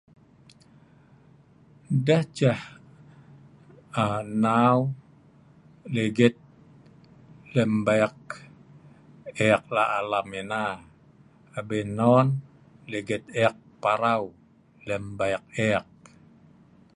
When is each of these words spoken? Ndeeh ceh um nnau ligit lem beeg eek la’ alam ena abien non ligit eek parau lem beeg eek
Ndeeh 1.97 2.25
ceh 2.37 2.61
um 4.03 4.15
nnau 4.27 4.79
ligit 5.95 6.35
lem 7.53 7.71
beeg 7.85 8.21
eek 9.47 9.63
la’ 9.75 9.83
alam 9.99 10.29
ena 10.41 10.61
abien 11.57 11.89
non 11.99 12.25
ligit 12.91 13.25
eek 13.43 13.55
parau 13.83 14.23
lem 14.87 15.03
beeg 15.19 15.43
eek 15.67 15.85